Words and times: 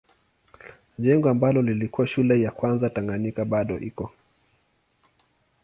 Jengo 0.99 1.29
ambalo 1.29 1.61
lilikuwa 1.61 2.07
shule 2.07 2.41
ya 2.41 2.51
kwanza 2.51 2.89
Tanganyika 2.89 3.45
bado 3.45 3.79
iko. 3.79 4.11